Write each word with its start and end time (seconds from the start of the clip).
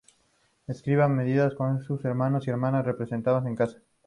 Escribía 0.65 1.03
comedias, 1.03 1.53
que 1.53 1.83
sus 1.85 2.03
hermanos 2.05 2.47
y 2.47 2.49
hermanas 2.49 2.87
representaban 2.87 3.45
en 3.45 3.55
casa. 3.55 3.77